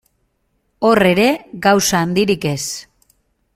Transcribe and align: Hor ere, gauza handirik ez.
Hor 0.89 1.01
ere, 1.09 1.27
gauza 1.67 2.01
handirik 2.07 2.51
ez. 2.55 2.59